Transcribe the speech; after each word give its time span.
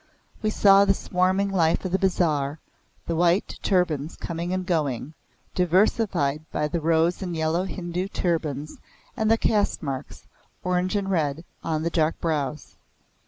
We 0.41 0.49
saw 0.49 0.83
the 0.83 0.95
swarming 0.95 1.49
life 1.51 1.85
of 1.85 1.91
the 1.91 1.99
bazaar, 1.99 2.57
the 3.05 3.15
white 3.15 3.59
turbans 3.61 4.15
coming 4.17 4.51
and 4.51 4.65
going, 4.65 5.13
diversified 5.53 6.43
by 6.51 6.69
the 6.69 6.81
rose 6.81 7.21
and 7.21 7.35
yellow 7.35 7.65
Hindu 7.65 8.07
turbans, 8.07 8.79
and 9.15 9.29
the 9.29 9.37
caste 9.37 9.83
marks, 9.83 10.25
orange 10.63 10.95
and 10.95 11.11
red, 11.11 11.45
on 11.63 11.83
the 11.83 11.91
dark 11.91 12.19
brows. 12.19 12.77